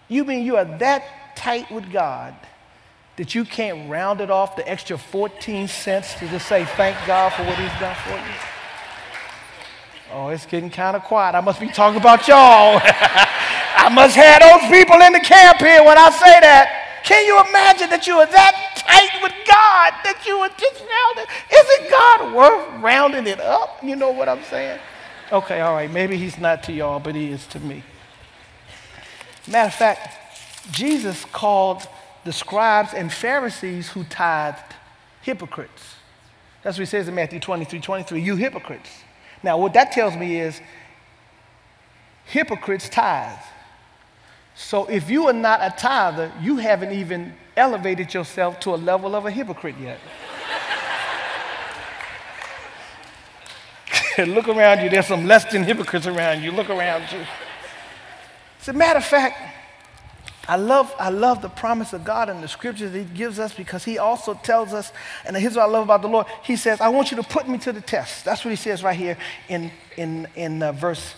[0.07, 2.35] You mean you are that tight with God
[3.17, 7.33] that you can't round it off the extra 14 cents to just say thank God
[7.33, 8.35] for what He's done for you?
[10.13, 11.35] Oh, it's getting kind of quiet.
[11.35, 12.79] I must be talking about y'all.
[12.83, 17.01] I must have those people in the camp here when I say that.
[17.03, 21.25] Can you imagine that you are that tight with God that you are just rounding?
[21.51, 23.83] Isn't God worth rounding it up?
[23.83, 24.79] You know what I'm saying?
[25.31, 25.91] Okay, all right.
[25.91, 27.83] Maybe He's not to y'all, but He is to me.
[29.47, 31.87] Matter of fact, Jesus called
[32.23, 34.73] the scribes and Pharisees who tithed
[35.21, 35.95] hypocrites.
[36.63, 38.21] That's what he says in Matthew 23 23.
[38.21, 38.89] You hypocrites.
[39.43, 40.59] Now, what that tells me is
[42.25, 43.37] hypocrites tithe.
[44.55, 49.15] So if you are not a tither, you haven't even elevated yourself to a level
[49.15, 49.99] of a hypocrite yet.
[54.27, 56.51] Look around you, there's some less than hypocrites around you.
[56.51, 57.25] Look around you.
[58.61, 59.41] As a matter of fact,
[60.47, 63.53] I love, I love the promise of God in the scriptures that He gives us
[63.53, 64.91] because He also tells us,
[65.25, 66.27] and here's what I love about the Lord.
[66.43, 68.25] He says, I want you to put me to the test.
[68.25, 69.17] That's what He says right here
[69.49, 71.15] in, in, in uh, verse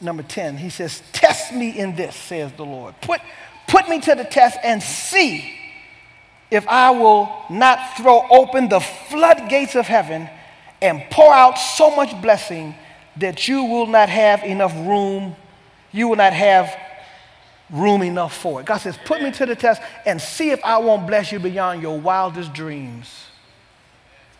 [0.00, 0.56] number 10.
[0.58, 2.94] He says, Test me in this, says the Lord.
[3.00, 3.20] Put,
[3.66, 5.59] put me to the test and see
[6.50, 10.28] if I will not throw open the floodgates of heaven
[10.82, 12.74] and pour out so much blessing
[13.16, 15.36] that you will not have enough room,
[15.92, 16.74] you will not have
[17.70, 18.66] room enough for it.
[18.66, 21.82] God says, Put me to the test and see if I won't bless you beyond
[21.82, 23.26] your wildest dreams.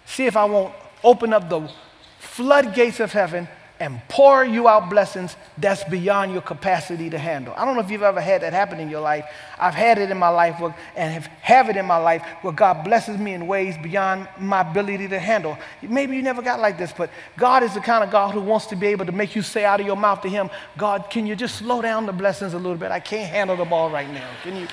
[0.06, 1.70] See if I won't open up the
[2.18, 3.48] floodgates of heaven
[3.80, 7.54] and pour you out blessings that's beyond your capacity to handle.
[7.56, 9.24] I don't know if you've ever had that happen in your life.
[9.58, 12.52] I've had it in my life where, and have, have it in my life where
[12.52, 15.56] God blesses me in ways beyond my ability to handle.
[15.80, 18.66] Maybe you never got like this, but God is the kind of God who wants
[18.66, 21.26] to be able to make you say out of your mouth to Him, God, can
[21.26, 22.90] you just slow down the blessings a little bit?
[22.90, 24.28] I can't handle them all right now.
[24.42, 24.68] Can you,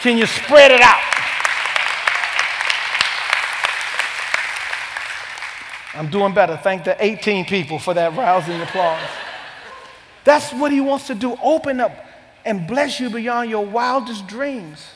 [0.00, 1.00] can you spread it out?
[5.94, 6.56] I'm doing better.
[6.56, 9.08] Thank the 18 people for that rousing applause.
[10.24, 11.36] That's what he wants to do.
[11.42, 11.92] Open up
[12.44, 14.86] and bless you beyond your wildest dreams.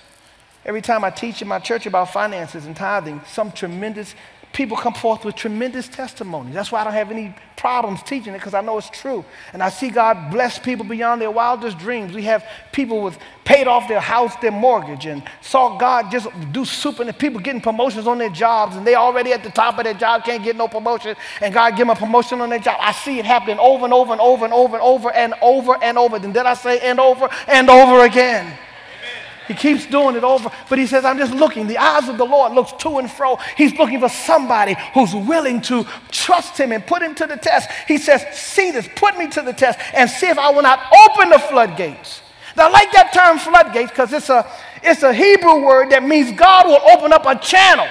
[0.65, 4.15] Every time I teach in my church about finances and tithing, some tremendous
[4.57, 6.55] people come forth with tremendous testimonies.
[6.55, 9.23] That's why I don't have any problems teaching it because I know it's true.
[9.53, 12.15] And I see God bless people beyond their wildest dreams.
[12.15, 12.43] We have
[12.73, 17.19] people with paid off their house, their mortgage, and saw God just do super and
[17.19, 20.25] people getting promotions on their jobs and they already at the top of their job,
[20.25, 22.79] can't get no promotion, and God give them a promotion on their job.
[22.81, 25.85] I see it happening over and over and over and over and over and over
[25.85, 26.17] and over.
[26.17, 28.57] And then I say and over and over again.
[29.49, 31.67] He keeps doing it over, but he says, I'm just looking.
[31.67, 33.37] The eyes of the Lord looks to and fro.
[33.57, 37.71] He's looking for somebody who's willing to trust him and put him to the test.
[37.87, 40.81] He says, See this, put me to the test and see if I will not
[41.09, 42.23] open the floodgates.
[42.57, 44.51] Now, I like that term floodgates because it's a,
[44.83, 47.87] it's a Hebrew word that means God will open up a channel.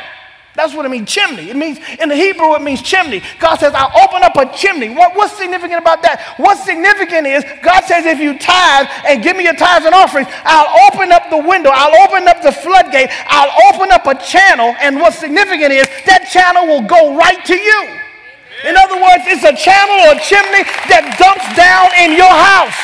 [0.56, 1.50] That's what it means, chimney.
[1.50, 3.22] It means, in the Hebrew, it means chimney.
[3.40, 4.90] God says, I'll open up a chimney.
[4.96, 6.36] What, what's significant about that?
[6.38, 10.28] What's significant is God says, if you tithe and give me your tithes and offerings,
[10.48, 11.72] I'll open up the window.
[11.74, 13.12] I'll open up the floodgate.
[13.28, 14.72] I'll open up a channel.
[14.80, 17.80] And what's significant is that channel will go right to you.
[18.64, 22.80] In other words, it's a channel or a chimney that dumps down in your house.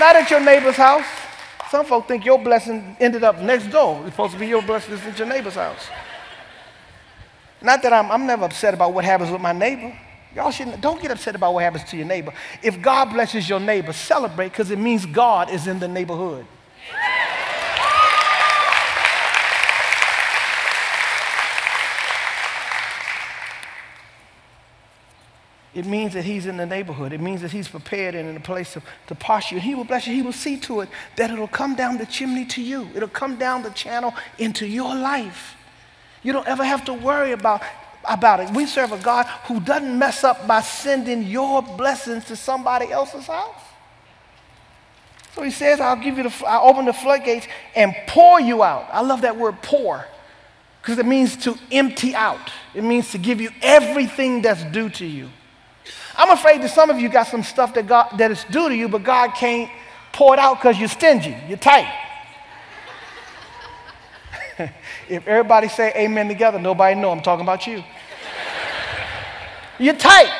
[0.00, 1.17] Not at your neighbor's house.
[1.70, 4.00] Some folk think your blessing ended up next door.
[4.02, 5.86] It's supposed to be your blessing is at your neighbor's house.
[7.60, 9.92] Not that I'm, I'm never upset about what happens with my neighbor.
[10.34, 12.32] Y'all shouldn't, don't get upset about what happens to your neighbor.
[12.62, 16.46] If God blesses your neighbor, celebrate because it means God is in the neighborhood.
[25.74, 27.12] It means that he's in the neighborhood.
[27.12, 29.56] It means that he's prepared and in a place to, to posture.
[29.56, 30.14] And he will bless you.
[30.14, 32.88] He will see to it that it'll come down the chimney to you.
[32.94, 35.56] It'll come down the channel into your life.
[36.22, 37.62] You don't ever have to worry about,
[38.04, 38.50] about it.
[38.50, 43.26] We serve a God who doesn't mess up by sending your blessings to somebody else's
[43.26, 43.60] house.
[45.34, 48.88] So he says, I'll give you the, I'll open the floodgates and pour you out.
[48.90, 50.04] I love that word pour
[50.80, 52.50] because it means to empty out.
[52.74, 55.28] It means to give you everything that's due to you.
[56.18, 58.74] I'm afraid that some of you got some stuff that, God, that is due to
[58.74, 59.70] you, but God can't
[60.12, 61.86] pour it out because you're stingy, you're tight.
[65.08, 67.84] if everybody say amen together, nobody know I'm talking about you.
[69.78, 70.32] you're tight.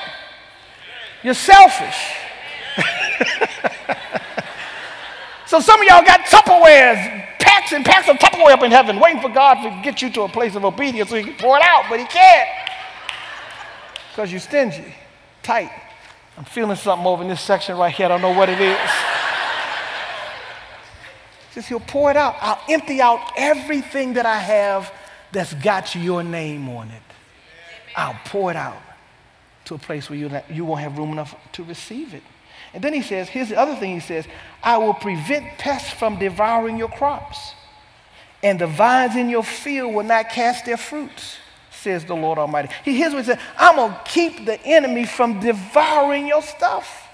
[1.22, 2.12] You're selfish.
[5.46, 9.22] so some of y'all got Tupperwares, packs and packs of Tupperware up in heaven, waiting
[9.22, 11.62] for God to get you to a place of obedience so he can pour it
[11.62, 12.48] out, but he can't
[14.10, 14.92] because you're stingy
[15.48, 15.70] tight.
[16.36, 18.04] I'm feeling something over in this section right here.
[18.04, 18.90] I don't know what it is.
[21.54, 22.36] Just he'll pour it out.
[22.42, 24.92] I'll empty out everything that I have
[25.32, 27.02] that's got your name on it.
[27.96, 28.76] I'll pour it out
[29.64, 32.22] to a place where you, you won't have room enough to receive it.
[32.74, 34.26] And then he says, here's the other thing he says
[34.62, 37.54] I will prevent pests from devouring your crops,
[38.42, 41.38] and the vines in your field will not cast their fruits
[41.78, 42.68] says the Lord Almighty.
[42.84, 47.07] He hears what he said, I'm going to keep the enemy from devouring your stuff.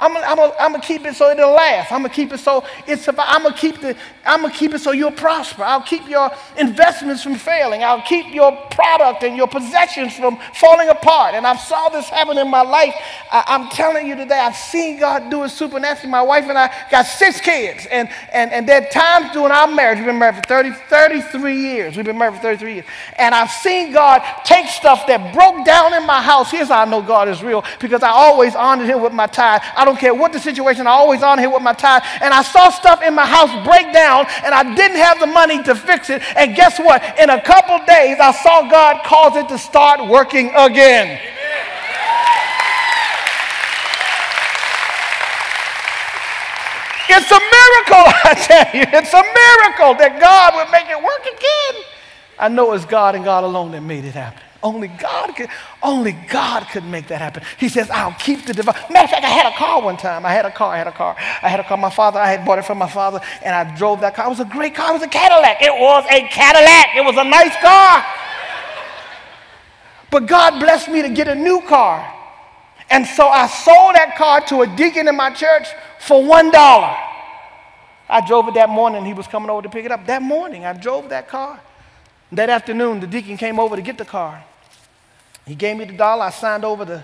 [0.00, 1.90] I'm gonna, keep it so it'll last.
[1.90, 3.08] I'm gonna keep it so it's.
[3.08, 3.96] I'm gonna keep the.
[4.24, 5.64] I'm gonna keep it so you'll prosper.
[5.64, 7.82] I'll keep your investments from failing.
[7.82, 11.34] I'll keep your product and your possessions from falling apart.
[11.34, 12.94] And I've saw this happen in my life.
[13.32, 14.38] I, I'm telling you today.
[14.38, 16.10] I've seen God do it supernaturally.
[16.10, 19.66] My wife and I got six kids, and and and there are times during our
[19.66, 19.98] marriage.
[19.98, 21.96] We've been married for 30, 33 years.
[21.96, 25.92] We've been married for 33 years, and I've seen God take stuff that broke down
[25.94, 26.52] in my house.
[26.52, 29.60] Here's how I know God is real because I always honored Him with my tithe.
[29.76, 32.02] I don't care what the situation, I always on here with my tithe.
[32.20, 35.62] And I saw stuff in my house break down, and I didn't have the money
[35.62, 36.20] to fix it.
[36.36, 37.02] And guess what?
[37.18, 41.18] In a couple days, I saw God cause it to start working again.
[47.10, 48.84] It's a miracle, I tell you.
[48.92, 51.84] It's a miracle that God would make it work again.
[52.38, 54.47] I know it's God and God alone that made it happen.
[54.60, 55.48] Only God could,
[55.84, 57.44] only God could make that happen.
[57.58, 58.74] He says, I'll keep the device.
[58.90, 60.26] Matter of fact, I had a car one time.
[60.26, 61.14] I had a car, I had a car.
[61.18, 61.76] I had a car.
[61.76, 64.26] My father, I had bought it from my father, and I drove that car.
[64.26, 64.90] It was a great car.
[64.90, 65.62] It was a Cadillac.
[65.62, 66.96] It was a Cadillac.
[66.96, 68.04] It was a nice car.
[70.10, 72.14] But God blessed me to get a new car.
[72.90, 75.68] And so I sold that car to a deacon in my church
[76.00, 76.96] for one dollar.
[78.08, 79.04] I drove it that morning.
[79.04, 80.06] He was coming over to pick it up.
[80.06, 81.60] That morning, I drove that car.
[82.32, 84.44] That afternoon, the deacon came over to get the car.
[85.46, 86.24] He gave me the dollar.
[86.24, 87.02] I signed over the,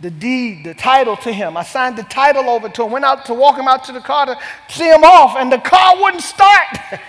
[0.00, 1.56] the deed, the title to him.
[1.56, 4.00] I signed the title over to him, went out to walk him out to the
[4.00, 6.78] car to see him off, and the car wouldn't start.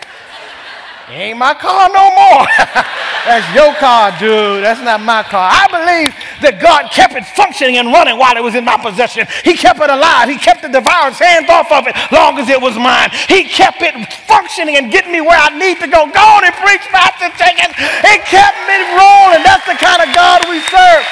[1.10, 2.48] Ain't my car no more.
[3.28, 4.64] That's your car, dude.
[4.64, 5.50] That's not my car.
[5.52, 9.28] I believe that God kept it functioning and running while it was in my possession.
[9.44, 10.32] He kept it alive.
[10.32, 13.12] He kept the devourer's hands off of it long as it was mine.
[13.28, 13.94] He kept it
[14.26, 16.08] functioning and getting me where I need to go.
[16.10, 17.76] Go on and preach, Pastor Jenkins.
[18.08, 19.44] It kept me rolling.
[19.46, 21.04] That's the kind of God we serve.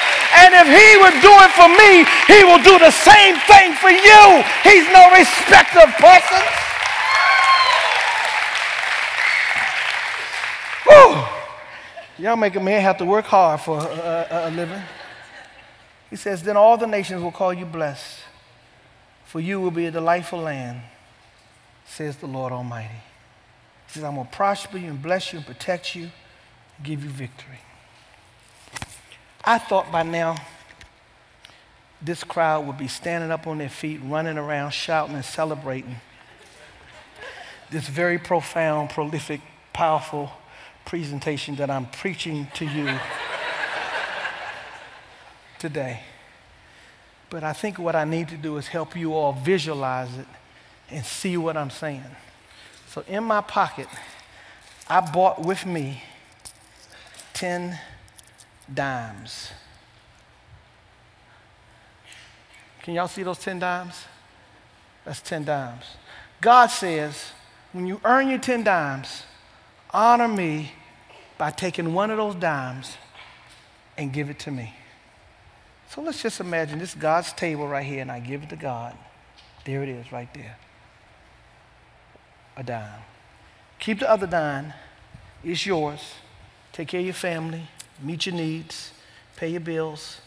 [0.42, 3.92] And if he would do it for me, he will do the same thing for
[3.92, 4.22] you.
[4.64, 6.50] He's no respecter of persons.
[10.88, 11.37] Whew.
[12.18, 14.82] Y'all make a man have to work hard for a, a, a living.
[16.10, 18.18] He says, Then all the nations will call you blessed,
[19.24, 20.80] for you will be a delightful land,
[21.86, 23.02] says the Lord Almighty.
[23.86, 26.10] He says, I'm going to prosper you and bless you and protect you
[26.76, 27.60] and give you victory.
[29.44, 30.36] I thought by now
[32.02, 35.96] this crowd would be standing up on their feet, running around, shouting and celebrating
[37.70, 39.40] this very profound, prolific,
[39.72, 40.32] powerful
[40.88, 42.98] presentation that I'm preaching to you
[45.58, 46.00] today.
[47.28, 50.26] But I think what I need to do is help you all visualize it
[50.90, 52.16] and see what I'm saying.
[52.88, 53.86] So in my pocket,
[54.88, 56.02] I bought with me
[57.34, 57.78] 10
[58.72, 59.50] dimes.
[62.82, 64.06] Can y'all see those 10 dimes?
[65.04, 65.84] That's 10 dimes.
[66.40, 67.32] God says,
[67.72, 69.24] when you earn your 10 dimes,
[69.92, 70.72] honor me
[71.38, 72.96] by taking one of those dimes
[73.96, 74.74] and give it to me.
[75.88, 78.94] So let's just imagine this God's table right here, and I give it to God.
[79.64, 80.58] There it is, right there.
[82.56, 83.00] A dime.
[83.78, 84.74] Keep the other dime.
[85.44, 86.00] It's yours.
[86.72, 87.62] Take care of your family,
[88.02, 88.92] meet your needs,
[89.36, 90.20] pay your bills,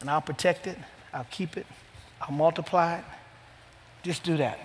[0.00, 0.78] and I'll protect it.
[1.12, 1.66] I'll keep it.
[2.20, 3.04] I'll multiply it.
[4.02, 4.58] Just do that.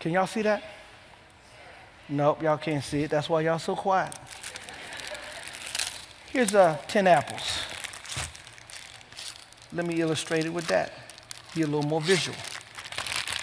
[0.00, 0.62] Can y'all see that?
[2.08, 3.10] Nope, y'all can't see it.
[3.10, 4.14] That's why y'all so quiet.
[6.30, 7.62] Here's uh, 10 apples.
[9.72, 10.92] Let me illustrate it with that.
[11.54, 12.36] Be a little more visual.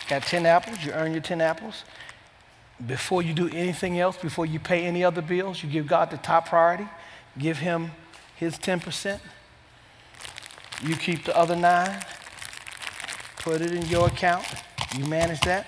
[0.07, 1.83] Got 10 apples, you earn your 10 apples.
[2.85, 6.17] Before you do anything else, before you pay any other bills, you give God the
[6.17, 6.87] top priority.
[7.37, 7.91] Give him
[8.35, 9.19] his 10%.
[10.81, 12.03] You keep the other nine.
[13.37, 14.45] Put it in your account.
[14.97, 15.67] You manage that.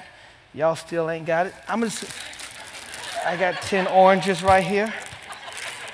[0.53, 1.53] Y'all still ain't got it.
[1.67, 1.91] I'm gonna
[3.25, 4.93] I got 10 oranges right here.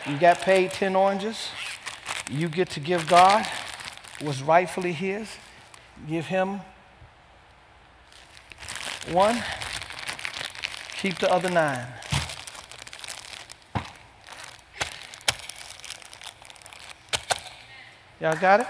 [0.05, 1.47] You got paid 10 oranges.
[2.29, 3.47] You get to give God
[4.19, 5.29] what's rightfully His.
[6.09, 6.59] Give Him
[9.11, 9.41] one.
[10.97, 11.87] Keep the other nine.
[18.19, 18.67] Y'all got it?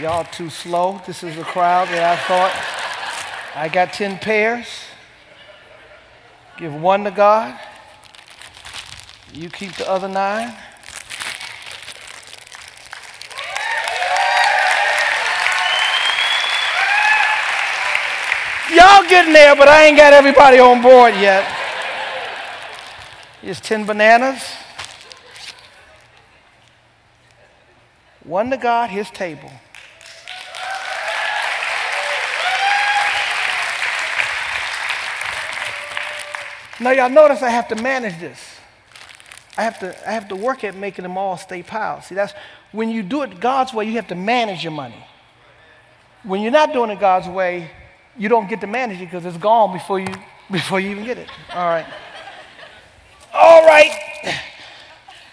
[0.00, 1.02] Y'all too slow.
[1.04, 2.73] This is a crowd that I thought.
[3.56, 4.66] I got 10 pears.
[6.58, 7.56] Give one to God.
[9.32, 10.52] You keep the other nine.
[18.72, 21.44] Y'all getting there, but I ain't got everybody on board yet.
[23.40, 24.42] Here's 10 bananas.
[28.24, 29.50] One to God, his table.
[36.80, 38.38] Now, y'all notice I have to manage this.
[39.56, 42.06] I have to, I have to work at making them all stay piles.
[42.06, 42.32] See, that's
[42.72, 45.06] when you do it God's way, you have to manage your money.
[46.24, 47.70] When you're not doing it God's way,
[48.18, 50.12] you don't get to manage it because it's gone before you,
[50.50, 51.28] before you even get it.
[51.52, 51.86] All right.
[53.32, 53.92] All right.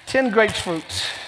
[0.05, 1.20] 10 grapefruits.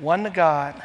[0.00, 0.82] One to God.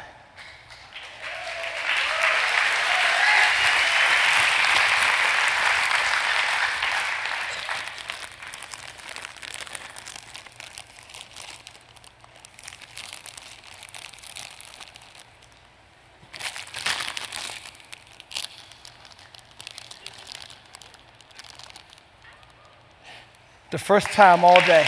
[23.70, 24.86] The first time all day.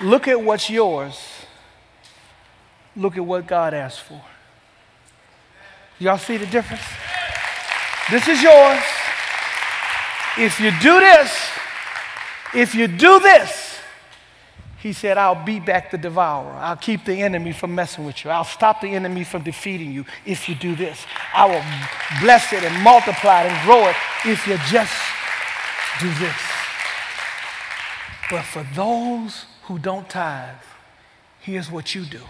[0.00, 1.18] Look at what's yours.
[2.94, 4.20] Look at what God asked for.
[5.98, 6.82] Y'all see the difference?
[8.10, 8.82] This is yours.
[10.38, 11.50] If you do this,
[12.54, 13.78] if you do this,
[14.78, 16.52] he said, I'll beat back the devourer.
[16.52, 18.30] I'll keep the enemy from messing with you.
[18.30, 21.04] I'll stop the enemy from defeating you if you do this.
[21.34, 24.94] I will bless it and multiply it and grow it if you just
[26.00, 26.36] do this.
[28.30, 30.56] But for those who don't tithe,
[31.40, 32.22] here's what you do.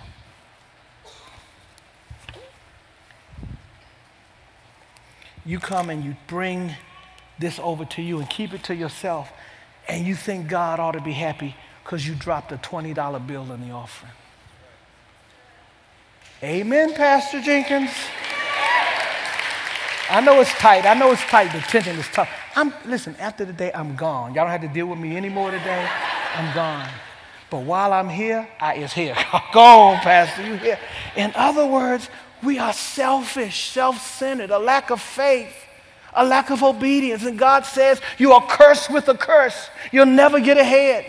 [5.47, 6.75] You come and you bring
[7.39, 9.31] this over to you and keep it to yourself,
[9.87, 13.67] and you think God ought to be happy because you dropped a $20 bill in
[13.67, 14.13] the offering.
[16.43, 17.93] Amen, Pastor Jenkins.
[20.11, 20.87] I know it's tight.
[20.87, 21.53] I know it's tight.
[21.53, 22.29] The tension is tough.
[22.57, 24.35] I'm listen, after the day, I'm gone.
[24.35, 25.89] Y'all don't have to deal with me anymore today.
[26.35, 26.89] I'm gone.
[27.51, 29.17] But while I'm here, I is here.
[29.53, 30.79] Go on, Pastor, you here.
[31.17, 32.09] In other words,
[32.43, 35.55] we are selfish, self-centered, a lack of faith,
[36.13, 37.25] a lack of obedience.
[37.25, 39.71] And God says, you are cursed with a curse.
[39.93, 41.07] You'll never get ahead.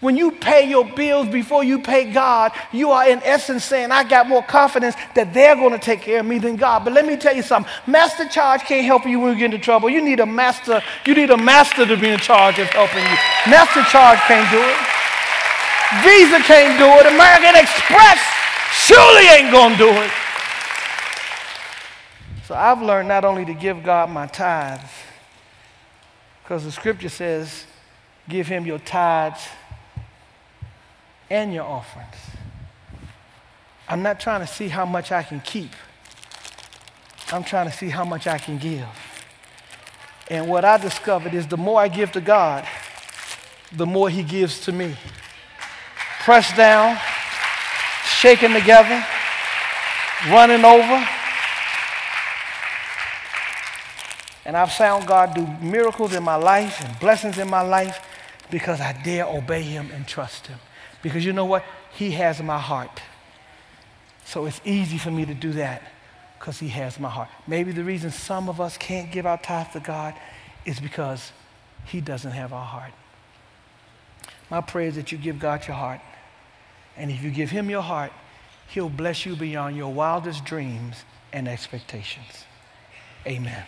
[0.00, 4.04] When you pay your bills before you pay God, you are in essence saying, I
[4.04, 6.84] got more confidence that they're going to take care of me than God.
[6.84, 7.72] But let me tell you something.
[7.86, 9.90] Master charge can't help you when you get into trouble.
[9.90, 13.16] You need a master, you need a master to be in charge of helping you.
[13.50, 14.98] Master charge can't do it.
[16.02, 17.12] Visa can't do it.
[17.12, 18.20] American Express
[18.72, 20.10] surely ain't going to do it.
[22.46, 24.90] So I've learned not only to give God my tithes,
[26.42, 27.66] because the scripture says,
[28.28, 29.46] give him your tithes
[31.30, 32.16] and your offerings.
[33.88, 35.70] I'm not trying to see how much I can keep.
[37.32, 38.86] I'm trying to see how much I can give.
[40.30, 42.66] And what I discovered is the more I give to God,
[43.72, 44.94] the more He gives to me.
[46.24, 46.98] Pressed down,
[48.04, 49.04] shaken together,
[50.28, 51.08] running over.
[54.44, 58.04] And I've found God do miracles in my life and blessings in my life
[58.50, 60.58] because I dare obey Him and trust Him.
[61.02, 61.64] Because you know what?
[61.92, 63.02] He has my heart.
[64.24, 65.82] So it's easy for me to do that
[66.38, 67.28] because He has my heart.
[67.46, 70.14] Maybe the reason some of us can't give our tithe to God
[70.64, 71.32] is because
[71.84, 72.92] He doesn't have our heart.
[74.50, 76.00] My prayer is that you give God your heart.
[76.96, 78.12] And if you give Him your heart,
[78.68, 82.44] He'll bless you beyond your wildest dreams and expectations.
[83.26, 83.64] Amen.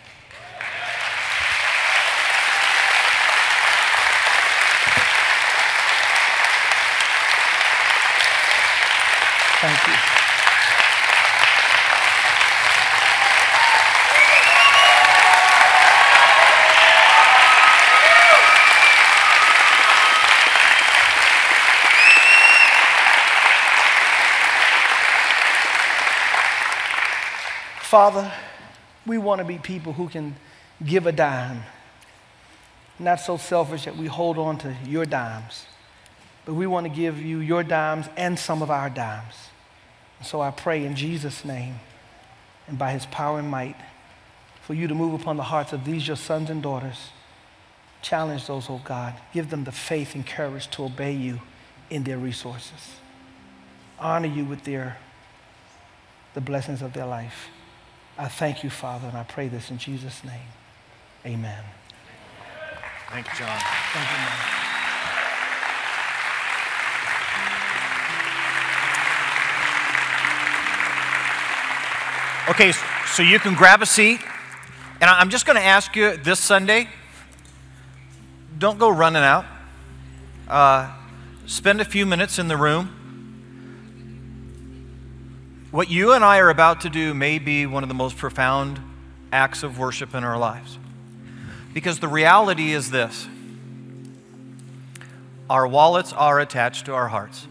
[9.61, 10.20] Thank you.
[27.91, 28.33] Father,
[29.05, 30.37] we want to be people who can
[30.87, 31.65] give a dime,
[33.01, 35.67] not so selfish that we hold on to your dimes,
[36.45, 39.35] but we want to give you your dimes and some of our dimes.
[40.21, 41.81] And So I pray in Jesus' name
[42.69, 43.75] and by his power and might
[44.63, 47.09] for you to move upon the hearts of these your sons and daughters.
[48.03, 49.15] Challenge those, oh God.
[49.35, 51.41] Give them the faith and courage to obey you
[51.91, 52.95] in their resources.
[53.99, 54.97] Honor you with their
[56.35, 57.49] the blessings of their life.
[58.21, 60.35] I thank you, Father, and I pray this in Jesus' name.
[61.25, 61.65] Amen.
[63.09, 63.59] Thank you, John.
[63.59, 64.61] Thank you, man.
[72.51, 72.73] Okay,
[73.07, 74.21] so you can grab a seat.
[75.01, 76.89] And I'm just going to ask you this Sunday
[78.59, 79.47] don't go running out.
[80.47, 80.95] Uh,
[81.47, 83.00] spend a few minutes in the room.
[85.71, 88.81] What you and I are about to do may be one of the most profound
[89.33, 90.79] acts of worship in our lives.
[91.73, 93.29] Because the reality is this
[95.49, 97.47] our wallets are attached to our hearts.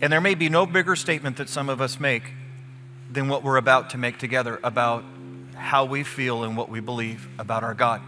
[0.00, 2.24] And there may be no bigger statement that some of us make
[3.10, 5.04] than what we're about to make together about
[5.54, 8.00] how we feel and what we believe about our God.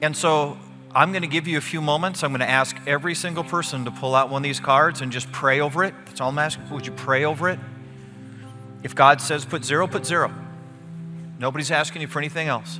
[0.00, 0.56] And so
[0.94, 2.22] I'm going to give you a few moments.
[2.22, 5.12] I'm going to ask every single person to pull out one of these cards and
[5.12, 5.94] just pray over it.
[6.06, 6.68] That's all I'm asking.
[6.70, 7.58] Would you pray over it?
[8.82, 10.32] If God says put zero, put zero.
[11.38, 12.78] Nobody's asking you for anything else.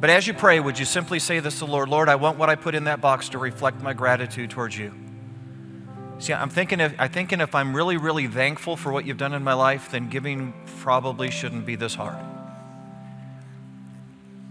[0.00, 2.36] But as you pray, would you simply say this to the Lord Lord, I want
[2.36, 4.92] what I put in that box to reflect my gratitude towards you.
[6.18, 9.32] See, I'm thinking if, I'm thinking if I'm really, really thankful for what you've done
[9.32, 12.31] in my life, then giving probably shouldn't be this hard.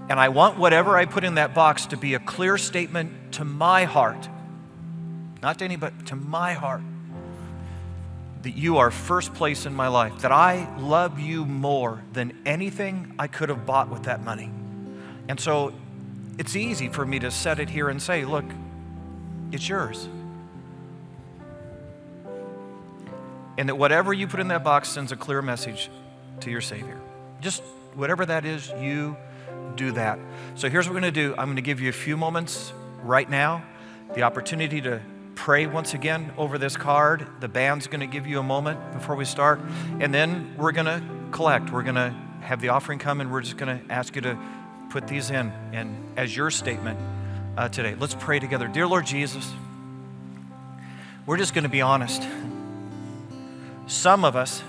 [0.09, 3.45] And I want whatever I put in that box to be a clear statement to
[3.45, 4.27] my heart,
[5.41, 6.81] not to anybody, to my heart,
[8.41, 13.13] that you are first place in my life, that I love you more than anything
[13.19, 14.49] I could have bought with that money.
[15.27, 15.73] And so
[16.37, 18.45] it's easy for me to set it here and say, look,
[19.51, 20.09] it's yours.
[23.57, 25.89] And that whatever you put in that box sends a clear message
[26.39, 26.99] to your Savior.
[27.41, 27.61] Just
[27.93, 29.15] whatever that is, you
[29.75, 30.19] do that.
[30.55, 32.73] So here's what we're going to do I'm going to give you a few moments
[33.03, 33.63] right now,
[34.13, 35.01] the opportunity to
[35.35, 37.25] pray once again over this card.
[37.39, 39.59] The band's going to give you a moment before we start.
[39.99, 41.01] And then we're going to
[41.31, 41.71] collect.
[41.71, 44.37] We're going to have the offering come and we're just going to ask you to
[44.89, 46.99] put these in and as your statement
[47.57, 47.95] uh, today.
[47.95, 48.67] Let's pray together.
[48.67, 49.51] Dear Lord Jesus,
[51.25, 52.27] we're just going to be honest.
[53.87, 54.63] Some of us,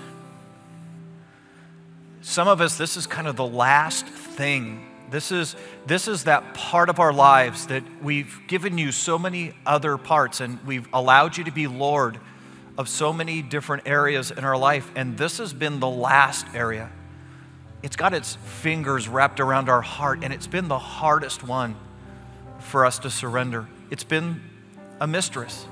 [2.21, 4.85] some of us, this is kind of the last thing.
[5.13, 5.55] This is,
[5.85, 10.41] this is that part of our lives that we've given you so many other parts
[10.41, 12.19] and we've allowed you to be Lord
[12.79, 14.91] of so many different areas in our life.
[14.95, 16.89] And this has been the last area.
[17.83, 21.75] It's got its fingers wrapped around our heart, and it's been the hardest one
[22.57, 23.67] for us to surrender.
[23.91, 24.41] It's been
[24.99, 25.67] a mistress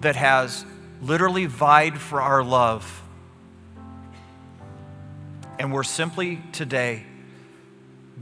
[0.00, 0.64] that has
[1.02, 3.02] literally vied for our love.
[5.58, 7.04] And we're simply today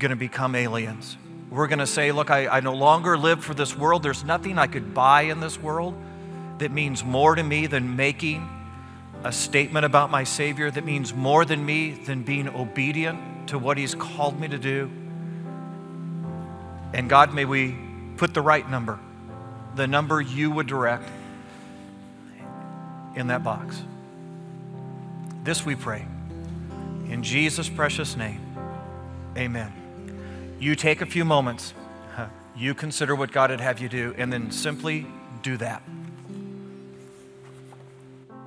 [0.05, 1.17] going to become aliens.
[1.51, 4.03] We're going to say, Look, I, I, no longer live for this world.
[4.03, 5.95] There's nothing I could buy in this world
[6.59, 8.47] that means more to me than making
[9.25, 13.79] a statement about my Savior, that means more than me than being obedient to what
[13.79, 14.91] He's called me to do.
[16.93, 17.75] And God, may we
[18.19, 19.01] put the right number,
[19.75, 21.09] the number you would direct
[23.17, 23.83] in that box.
[25.45, 26.05] This we pray.
[27.09, 28.43] In Jesus' precious name,
[29.39, 29.84] amen.
[30.59, 31.75] You take a few moments,
[32.57, 35.07] you consider what God would have you do, and then simply
[35.43, 35.83] do that.